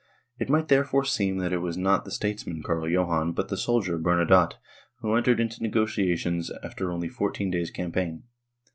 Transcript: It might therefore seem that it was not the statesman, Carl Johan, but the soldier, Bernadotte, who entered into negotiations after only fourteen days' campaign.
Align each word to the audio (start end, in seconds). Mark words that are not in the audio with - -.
It 0.39 0.49
might 0.49 0.67
therefore 0.67 1.05
seem 1.05 1.37
that 1.37 1.53
it 1.53 1.59
was 1.59 1.77
not 1.77 2.05
the 2.05 2.09
statesman, 2.11 2.63
Carl 2.63 2.87
Johan, 2.89 3.33
but 3.33 3.49
the 3.49 3.55
soldier, 3.55 3.99
Bernadotte, 3.99 4.55
who 5.01 5.13
entered 5.13 5.39
into 5.39 5.61
negotiations 5.61 6.49
after 6.63 6.91
only 6.91 7.07
fourteen 7.07 7.51
days' 7.51 7.69
campaign. 7.69 8.23